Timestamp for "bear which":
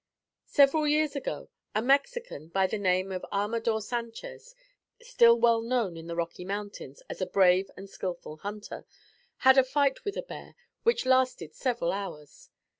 10.23-11.05